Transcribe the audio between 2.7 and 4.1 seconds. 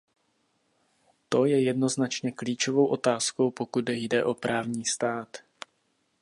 otázkou, pokud